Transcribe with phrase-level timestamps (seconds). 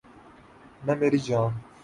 [0.85, 1.45] نہ مری جاں